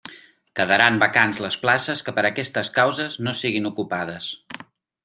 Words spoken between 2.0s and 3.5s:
que per aquestes causes no